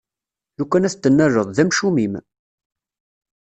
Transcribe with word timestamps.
Lukan 0.57 0.87
ad 0.87 0.91
t-tennaleḍ, 0.93 1.47
d 1.51 1.57
amcum-im! 1.63 2.13